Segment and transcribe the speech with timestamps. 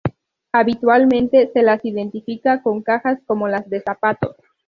[0.51, 4.35] Habitualmente se las identifica con cajas como las de zapatos.